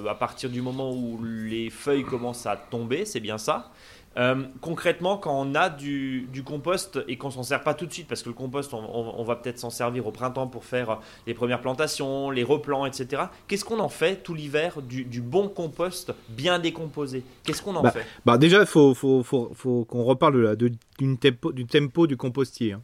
[0.10, 3.72] à partir du moment où les feuilles commencent à tomber, c'est bien ça?
[4.18, 8.08] Euh, concrètement, quand on a du, compost et qu'on s'en sert pas tout de suite,
[8.08, 11.62] parce que le compost, on, va peut-être s'en servir au printemps pour faire les premières
[11.62, 13.24] plantations, les replants, etc.
[13.48, 17.24] Qu'est-ce qu'on en fait tout l'hiver du, bon compost bien décomposé?
[17.44, 18.06] Qu'est-ce qu'on en bah, fait?
[18.26, 22.74] bah Déjà, il faut, qu'on reparle de, du, tempo, du tempo du compostier.
[22.74, 22.82] Hein.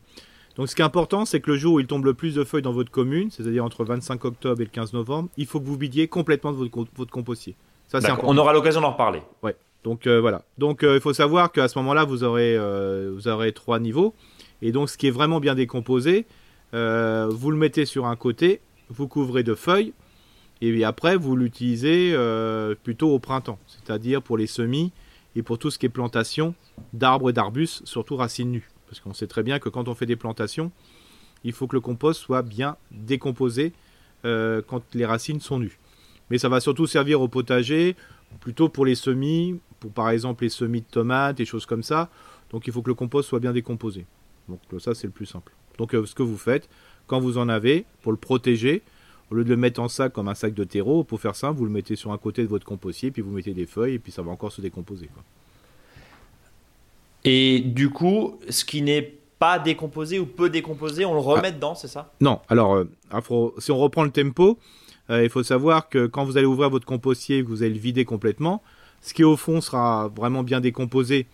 [0.56, 2.44] Donc, ce qui est important, c'est que le jour où il tombe le plus de
[2.44, 5.60] feuilles dans votre commune, c'est-à-dire entre le 25 octobre et le 15 novembre, il faut
[5.60, 7.56] que vous vidiez complètement votre, votre compostier.
[7.88, 9.22] Ça, c'est On aura l'occasion d'en reparler.
[9.42, 9.56] Ouais.
[9.84, 10.44] Donc euh, voilà.
[10.58, 14.14] Donc euh, il faut savoir qu'à ce moment-là, vous aurez, euh, vous aurez trois niveaux.
[14.62, 16.26] Et donc ce qui est vraiment bien décomposé,
[16.74, 19.94] vous le mettez sur un côté, vous couvrez de feuilles,
[20.62, 22.14] et après vous l'utilisez
[22.84, 24.92] plutôt au printemps, c'est-à-dire pour les semis
[25.38, 26.54] et pour tout ce qui est plantation
[26.92, 28.70] d'arbres et d'arbustes, surtout racines nues.
[28.88, 30.72] Parce qu'on sait très bien que quand on fait des plantations,
[31.46, 33.72] il faut que le compost soit bien décomposé
[34.24, 35.80] quand les racines sont nues.
[36.30, 37.96] Mais ça va surtout servir au potager,
[38.42, 42.10] plutôt pour les semis, pour par exemple les semis de tomates et choses comme ça.
[42.52, 44.06] Donc il faut que le compost soit bien décomposé.
[44.48, 45.52] Donc ça c'est le plus simple.
[45.78, 46.70] Donc euh, ce que vous faites,
[47.08, 48.84] quand vous en avez, pour le protéger,
[49.32, 51.52] au lieu de le mettre en sac comme un sac de terreau, pour faire ça,
[51.52, 54.00] vous le mettez sur un côté de votre compostier, puis vous mettez des feuilles, et
[54.00, 55.10] puis ça va encore se décomposer.
[57.24, 61.52] Et du coup, ce qui n'est pas décomposé ou peu décomposé, on le remet ah.
[61.52, 62.12] dedans, c'est ça?
[62.22, 62.90] Non, alors euh,
[63.60, 64.58] si on reprend le tempo,
[65.10, 68.06] euh, il faut savoir que quand vous allez ouvrir votre compostier, vous allez le vider
[68.06, 68.62] complètement,
[69.02, 71.28] ce qui au fond sera vraiment bien décomposé.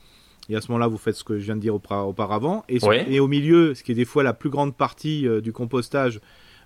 [0.50, 2.64] Et à ce moment-là, vous faites ce que je viens de dire auparavant.
[2.70, 5.52] Et, et, au milieu, ce qui est des fois la plus grande partie euh, du
[5.52, 6.20] compostage,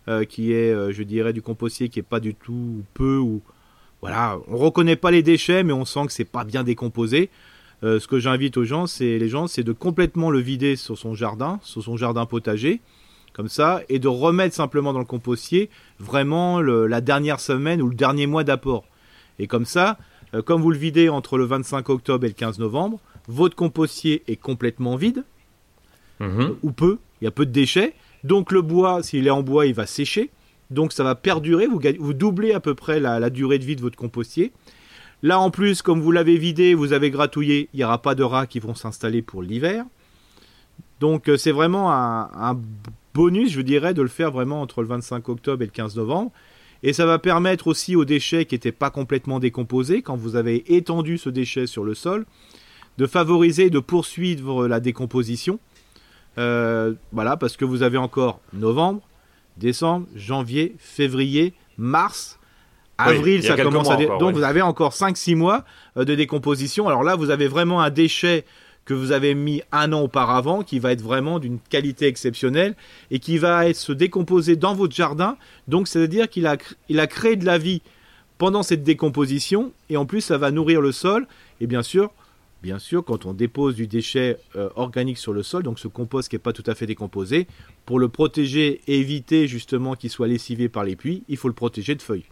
[0.07, 3.41] euh, qui est, euh, je dirais, du compostier qui est pas du tout peu ou
[4.01, 7.29] voilà, on reconnaît pas les déchets, mais on sent que c'est pas bien décomposé.
[7.81, 11.15] ce que j'invite aux gens, c'est les gens, c'est de complètement le vider sur son
[11.15, 12.79] jardin, sur son jardin potager,
[13.33, 17.95] comme ça, et de remettre simplement dans le compostier vraiment la dernière semaine ou le
[17.95, 18.85] dernier mois d'apport.
[19.37, 19.97] Et comme ça,
[20.33, 24.23] euh, comme vous le videz entre le 25 octobre et le 15 novembre, votre compostier
[24.27, 25.23] est complètement vide,
[26.19, 26.55] mhm.
[26.63, 27.93] ou peu, il y a peu de déchets.
[28.23, 30.29] Donc le bois, s'il est en bois, il va sécher.
[30.69, 33.81] Donc ça va perdurer, vous, vous doublez à peu près la, durée de vie de
[33.81, 34.51] votre compostier.
[35.23, 38.23] Là en plus, comme vous l'avez vidé, vous avez gratouillé, il n'y aura pas de
[38.23, 39.85] rats qui vont s'installer pour l'hiver.
[40.99, 42.59] Donc euh, c'est vraiment un,
[43.13, 46.31] bonus, je dirais, de le faire vraiment entre le 25 octobre et le 15 novembre.
[46.83, 50.75] Et ça va permettre aussi aux déchets qui n'étaient pas complètement décomposés, quand vous avez
[50.75, 52.25] étendu ce déchet sur le sol,
[52.97, 55.59] de favoriser, de poursuivre la décomposition.
[56.37, 59.01] Euh, voilà, parce que vous avez encore novembre,
[59.57, 62.39] décembre, janvier, février, mars,
[62.97, 63.97] avril, ça commence à...
[63.97, 65.65] Donc vous avez encore 5-6 mois
[65.97, 66.87] euh, de décomposition.
[66.87, 68.45] Alors là, vous avez vraiment un déchet
[68.89, 72.75] que vous avez mis un an auparavant, qui va être vraiment d'une qualité exceptionnelle
[73.11, 75.37] et qui va se décomposer dans votre jardin.
[75.67, 77.83] Donc, c'est-à-dire qu'il a, créé de la vie
[78.39, 81.27] pendant cette décomposition et en plus, ça va nourrir le sol.
[81.61, 82.09] Et bien sûr,
[82.63, 86.27] bien sûr, quand on dépose du déchet euh, organique sur le sol, donc ce compost
[86.27, 87.45] qui n'est pas tout à fait décomposé,
[87.85, 91.53] pour le protéger et éviter justement qu'il soit lessivé par les pluies, il faut le
[91.53, 92.25] protéger de feuilles.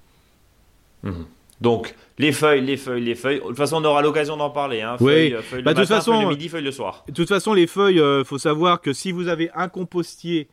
[1.04, 1.12] Mmh.
[1.60, 3.40] Donc, les feuilles, les feuilles, les feuilles.
[3.40, 4.82] De toute façon, on aura l'occasion d'en parler.
[4.82, 4.98] Hein.
[4.98, 5.34] Feuilles, oui.
[5.34, 7.04] Euh, feuilles bah, le matin, feuilles le midi, feuilles le soir.
[7.08, 10.48] De toute façon, les feuilles, il euh, faut savoir que si vous avez un compostier,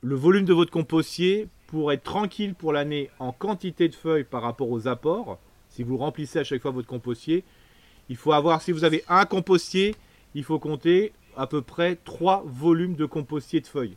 [0.00, 4.42] le volume de votre compostier, pour être tranquille pour l'année en quantité de feuilles par
[4.42, 5.38] rapport aux apports,
[5.70, 7.44] si vous remplissez à chaque fois votre compostier,
[8.08, 9.94] il faut avoir, si vous avez un compostier,
[10.34, 13.96] il faut compter à peu près trois volumes de compostier de feuilles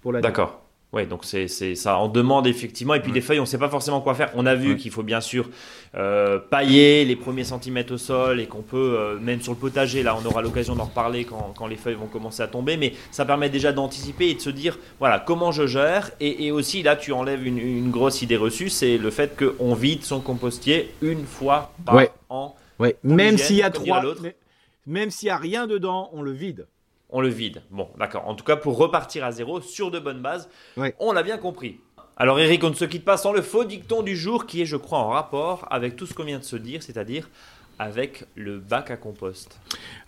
[0.00, 0.22] pour l'année.
[0.22, 0.62] D'accord.
[0.94, 2.94] Ouais, donc c'est ça en demande effectivement.
[2.94, 4.30] Et puis les feuilles, on ne sait pas forcément quoi faire.
[4.34, 5.50] On a vu qu'il faut bien sûr
[5.94, 10.02] euh, pailler les premiers centimètres au sol et qu'on peut, euh, même sur le potager,
[10.02, 12.78] là on aura l'occasion d'en reparler quand, quand, les feuilles vont commencer à tomber.
[12.78, 16.10] Mais ça permet déjà d'anticiper et de se dire, voilà, comment je gère.
[16.20, 19.74] Et, et aussi là, tu enlèves une, une grosse idée reçue, c'est le fait qu'on
[19.74, 22.56] vide son compostier une fois par an.
[22.78, 24.02] Ouais, même s'il y a trois,
[24.86, 26.66] même s'il y a rien dedans, on le vide
[27.10, 27.62] on le vide.
[27.70, 28.26] Bon, d'accord.
[28.28, 30.48] En tout cas, pour repartir à zéro sur de bonnes bases,
[30.98, 31.80] on l'a bien compris.
[32.16, 34.66] Alors Eric, on ne se quitte pas sans le faux dicton du jour qui est,
[34.66, 37.28] je crois, en rapport avec tout ce qu'on vient de se dire, c'est-à-dire
[37.78, 39.60] avec le bac à compost.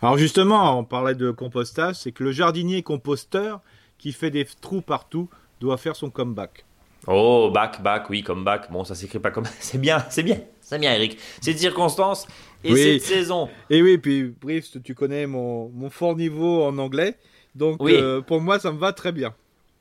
[0.02, 3.60] Alors justement, on parlait de compostage, c'est que le jardinier composteur
[3.96, 5.28] qui fait des trous partout
[5.60, 6.64] doit faire son comeback.
[7.06, 8.70] Oh, bac, bac, oui, comeback.
[8.70, 9.46] Bon, ça s'écrit pas comme.
[9.60, 11.18] C'est bien, c'est bien, c'est bien, Eric.
[11.40, 12.26] C'est circonstance
[12.62, 13.48] et cette saison.
[13.70, 17.16] Et oui, puis bref, tu connais mon, fort niveau en anglais.
[17.54, 19.34] Donc euh, pour moi, ça me va très bien.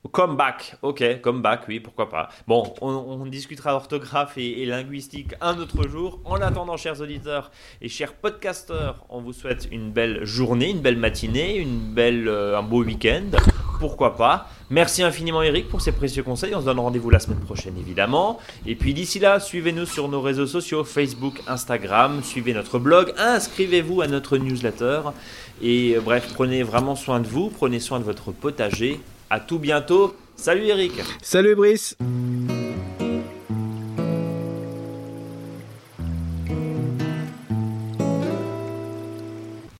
[0.08, 2.30] Comeback, ok, comeback, oui, pourquoi pas.
[2.48, 6.22] Bon, on, discutera orthographe et, linguistique un autre jour.
[6.24, 10.96] En attendant, chers auditeurs et chers podcasteurs, on vous souhaite une belle journée, une belle
[10.96, 13.26] matinée, une belle, euh, un beau week-end,
[13.82, 14.50] pourquoi pas.
[14.70, 16.56] Merci infiniment Eric pour ces précieux conseils.
[16.56, 18.40] On se donne rendez-vous la semaine prochaine évidemment.
[18.66, 24.02] Et puis d'ici là, suivez-nous sur nos réseaux sociaux, Facebook, Instagram, suivez notre blog, inscrivez-vous
[24.02, 25.02] à notre newsletter.
[25.62, 29.02] Et euh, bref, prenez vraiment soin de vous, prenez soin de votre potager.
[29.30, 30.16] À tout bientôt.
[30.36, 30.94] Salut Eric.
[31.22, 31.96] Salut Brice.